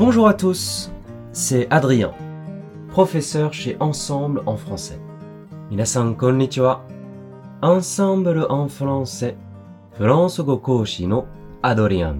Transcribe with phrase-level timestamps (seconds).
[0.00, 0.90] Bonjour à tous,
[1.30, 2.14] c'est Adrien,
[2.88, 4.98] professeur chez Ensemble en français.
[5.68, 6.86] Minasan konnichiwa.
[7.60, 9.36] Ensemble en français.
[9.92, 10.58] France go
[11.00, 11.26] no
[11.62, 12.16] Adrien.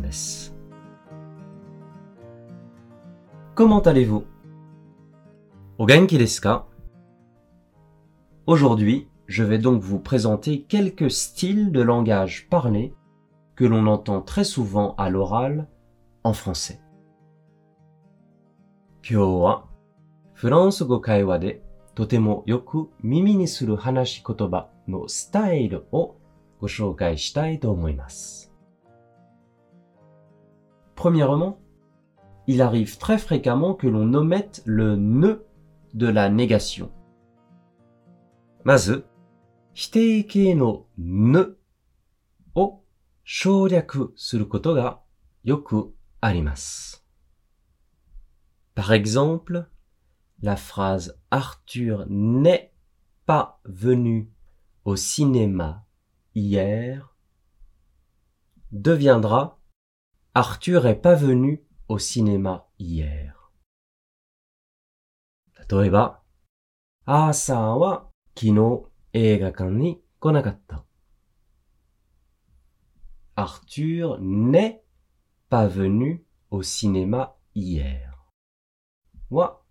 [3.54, 4.24] Comment allez-vous?
[5.78, 6.18] Ogenki
[8.46, 12.92] Aujourd'hui, je vais donc vous présenter quelques styles de langage parlé
[13.56, 15.66] que l'on entend très souvent à l'oral
[16.24, 16.78] en français.
[19.02, 19.64] 今日は
[20.34, 21.62] フランス語会話で
[21.95, 26.16] とてもよく耳にする話し言葉のスタイルを
[26.60, 28.52] ご紹介したいと思います。
[30.96, 31.56] Premièrement,
[32.46, 35.38] il arrive très fréquemment que l'on omette le ne
[35.94, 36.91] de la négation.
[38.64, 39.06] まず、
[39.72, 41.56] 否定形のぬ
[42.55, 42.82] を
[43.24, 45.00] 省略することが
[45.42, 47.00] よくあります。
[48.80, 49.69] Par exemple,
[50.41, 52.73] la phrase Arthur n'est
[53.25, 54.31] pas venu
[54.83, 55.86] au cinéma
[56.36, 57.16] hier
[58.75, 59.58] deviendra
[60.33, 63.33] Arthur est pas venu au cinéma hier.
[65.69, 66.22] 例えば、
[67.05, 68.83] アーサーは昨日
[69.14, 70.83] 映画館に来なかった。
[73.36, 74.83] Arthur n'est
[75.50, 78.08] pas venu au cinéma hier.
[79.31, 79.64] Moi,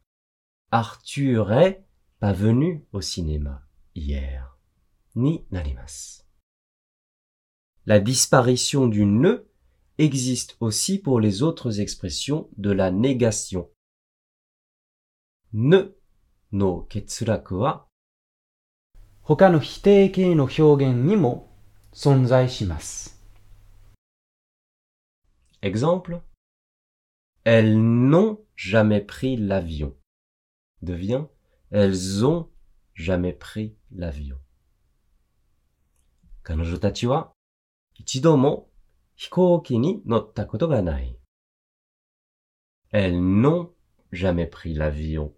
[0.71, 1.85] Arthur est
[2.19, 3.61] pas venu au cinéma
[3.93, 4.57] hier,
[5.15, 6.25] ni Nalimas.
[7.85, 9.45] La disparition du ne
[9.97, 13.69] existe aussi pour les autres expressions de la négation.
[15.51, 15.97] Ne
[16.51, 16.87] no
[25.61, 26.21] Exemple
[27.43, 29.95] elles n'ont jamais pris l'avion.
[30.81, 31.25] Devient
[31.71, 32.49] Elles ont
[32.93, 34.39] jamais pris l'avion.
[42.91, 43.73] Elles n'ont
[44.11, 45.35] jamais pris l'avion.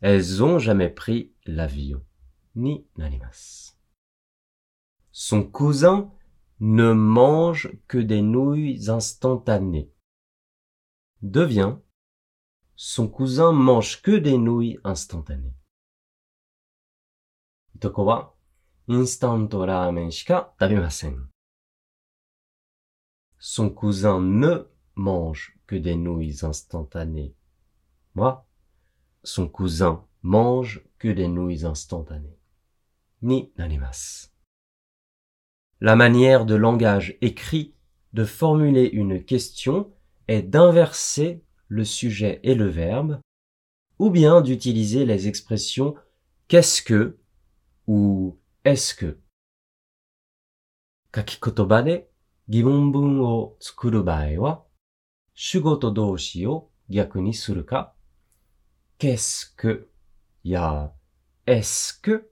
[0.00, 2.04] Elles ont jamais pris l'avion.
[2.54, 3.76] Ni narimas.
[5.12, 6.12] Son cousin
[6.60, 9.92] ne mange que des nouilles instantanées
[11.22, 11.76] devient
[12.76, 15.54] son cousin mange que des nouilles instantanées.
[17.74, 18.36] Itoko wa
[18.88, 20.54] instanto ramen shika.
[23.38, 27.34] Son cousin ne mange que des nouilles instantanées.
[28.14, 28.46] Moi,
[29.22, 32.38] son cousin mange que des nouilles instantanées.
[33.22, 34.30] Ni nanimas.
[35.80, 37.74] La manière de langage écrit
[38.12, 39.92] de formuler une question
[40.27, 43.19] est d'inverser le sujet et le verbe,
[43.99, 45.95] ou bien d'utiliser les expressions
[46.47, 47.19] qu'est-ce que
[47.87, 49.19] ou est-ce que.
[51.15, 52.09] 書き言葉で
[52.49, 54.63] 疑問文を作る場合は、
[55.35, 57.93] 主語と動詞を逆にするか、
[58.99, 59.87] qu'est-ce que
[60.43, 60.91] や
[61.45, 62.29] est-ce que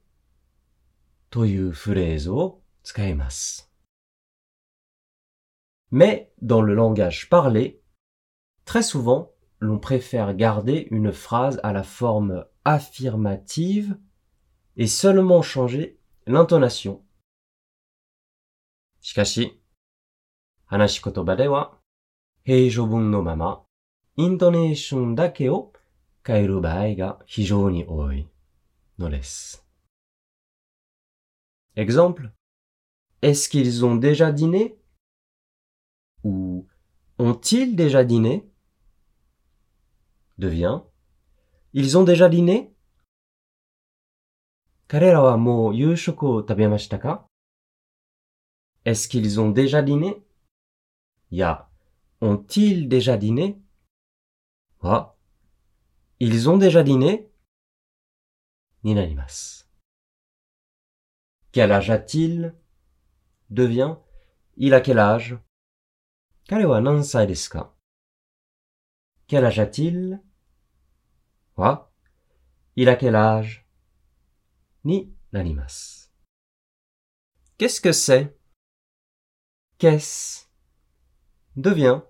[1.29, 3.71] というフレーズを使います。
[5.91, 7.81] Mais dans le langage parlé,
[8.65, 13.97] très souvent, l'on préfère garder une phrase à la forme affirmative
[14.77, 17.01] et seulement changer l'intonation.
[19.01, 19.59] しかし、
[20.65, 21.77] 話し言葉では、
[22.45, 23.63] 平常文のまま、
[24.15, 25.73] イントネーションだけを
[26.23, 28.29] 変える場合が非常に多い
[28.99, 29.65] のです。
[31.75, 32.31] Exemple.
[33.21, 34.77] Est-ce qu'ils ont déjà dîné?
[36.23, 36.67] Ou
[37.17, 38.47] ont-ils déjà dîné?
[40.38, 40.82] devient
[41.72, 42.74] Ils ont déjà dîné?
[48.84, 50.24] Est-ce qu'ils ont déjà dîné?
[51.30, 51.70] Ya.
[52.20, 53.60] Ont-ils déjà dîné?
[54.82, 55.18] Wa.
[56.20, 57.30] Ils ont déjà dîné?
[58.84, 59.66] Ninanimas.
[61.52, 62.54] Quel âge a-t-il?
[63.50, 63.96] Devient
[64.56, 65.36] Il a quel âge?
[66.48, 66.66] Kare
[69.28, 70.22] quel âge a-t-il?
[71.56, 71.92] Quoi
[72.76, 73.66] Il a quel âge?
[74.84, 76.12] Ni nanimas.
[77.58, 78.38] Qu'est-ce que c'est?
[79.78, 80.46] Qu'est-ce?
[81.56, 82.02] Devient.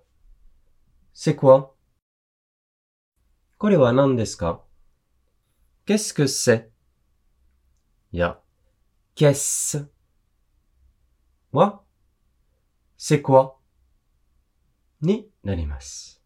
[1.13, 1.75] C'est quoi?
[5.85, 6.71] Qu'est-ce que c'est?
[8.11, 8.43] Ya.
[9.15, 9.77] Qu'est-ce?
[11.51, 11.83] Moi
[12.95, 13.59] C'est quoi?
[15.01, 16.16] Ni nanimas.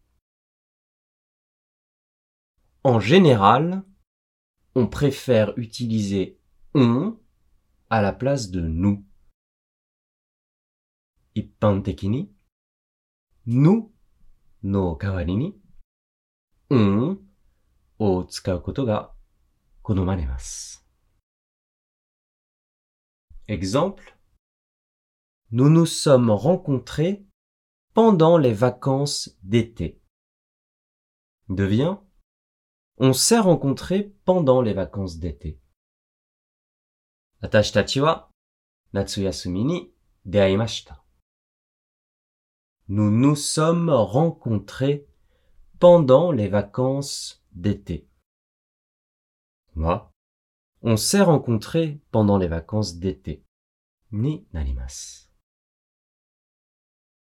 [2.84, 3.84] En général,
[4.74, 6.40] on préfère utiliser
[6.74, 7.20] on
[7.90, 9.04] à la place de nous.
[11.34, 12.34] Ippantekini,
[13.46, 13.92] nous
[14.62, 15.60] no kawarini,
[16.70, 17.18] on
[17.98, 19.14] o tsukau koto ga.
[23.48, 24.16] Exemple
[25.50, 27.26] Nous nous sommes rencontrés
[27.92, 30.00] pendant les vacances d'été.
[31.48, 31.98] Devient
[33.04, 35.58] on s'est rencontrés pendant les vacances d'été.
[37.40, 38.00] Atashi tachi.
[42.86, 45.08] Nous nous sommes rencontrés
[45.80, 48.08] pendant les vacances d'été.
[49.74, 50.12] Moi,
[50.82, 53.44] on s'est rencontrés pendant les vacances d'été.
[54.12, 55.28] Ni narimas.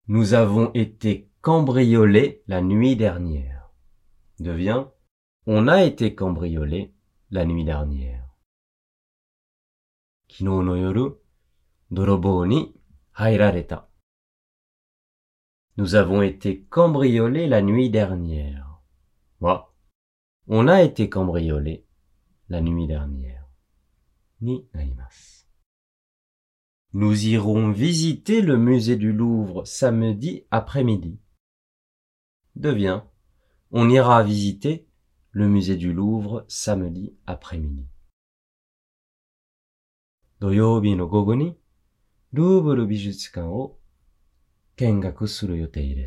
[0.09, 3.71] Nous avons été cambriolés la nuit dernière.
[4.41, 4.89] Devient
[5.47, 6.95] on a été cambriolé
[7.31, 8.35] la nuit dernière.
[10.27, 11.17] Kino no yoru,
[13.19, 13.91] hairareta.
[15.77, 18.81] Nous avons été cambriolés la nuit dernière.
[20.47, 21.87] On a été cambriolé
[22.49, 23.47] la nuit dernière.
[24.41, 25.45] Ni naimasu.
[26.95, 31.21] Nous irons visiter le musée du Louvre samedi après-midi.
[32.57, 33.03] Devient.
[33.73, 34.84] On ira visiter
[35.35, 37.89] le musée du Louvre samedi après-midi.
[40.41, 41.57] Doyobi no gogo ni
[42.33, 43.81] Louvre Bijutsukan o
[44.77, 46.07] kengaku suru yotei.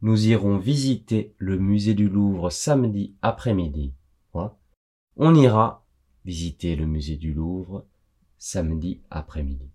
[0.00, 3.92] Nous irons visiter le musée du Louvre samedi après-midi.
[5.16, 5.84] On ira
[6.24, 7.84] visiter le musée du Louvre
[8.38, 9.72] samedi après-midi.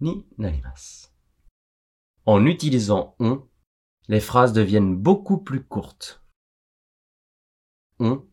[0.00, 1.06] Ni narimasu.
[2.26, 3.46] En utilisant on,
[4.10, 6.20] les phrases deviennent beaucoup plus courtes.
[8.00, 8.26] On.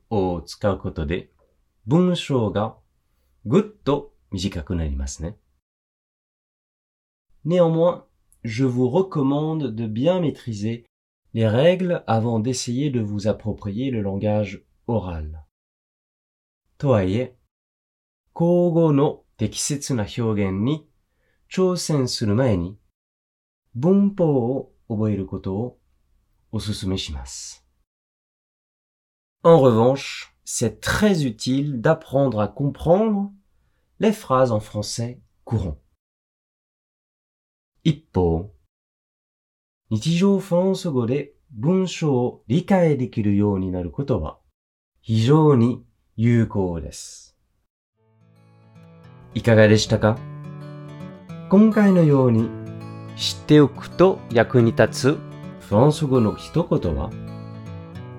[7.45, 8.07] Néanmoins,
[8.43, 10.83] je vous recommande de bien maîtriser
[11.35, 15.45] les règles avant d'essayer de vous approprier le langage oral.
[24.86, 25.78] に挑戦する前に文法を覚えることを
[26.52, 27.64] お勧めします。
[29.42, 33.32] En revanche, c'est très utile d'apprendre à comprendre
[33.98, 35.76] les phrases en français courant.
[37.84, 38.52] 一方、
[39.90, 44.38] 日常フランス語で文章を理解できるようになることは
[45.00, 45.84] 非常に
[46.16, 47.36] 有効です。
[49.34, 50.18] いかがでしたか
[51.48, 52.48] 今回のように
[53.17, 55.17] 知っておくと役に立つ
[55.61, 57.09] フランス語の一言は、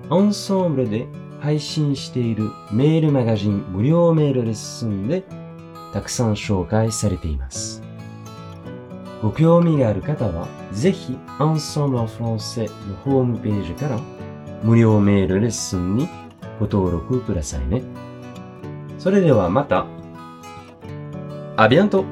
[0.09, 1.07] アンサンブルで
[1.39, 5.23] 配信しているメールマガジン無料メールレッスンで
[5.93, 7.81] たくさん紹介されています。
[9.21, 12.69] ご興味がある方は、ぜひ、アンサンブルフランセの
[13.03, 13.99] ホームページから
[14.63, 16.09] 無料メールレッスンに
[16.59, 17.81] ご登録くださいね。
[18.97, 19.85] それではまた。
[21.55, 22.03] あ、ビアント